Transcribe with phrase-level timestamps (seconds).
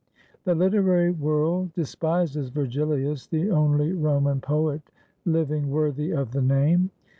[0.45, 4.81] The literary world despises Vergilius (the only Roman poet
[5.25, 6.89] living worthy of the name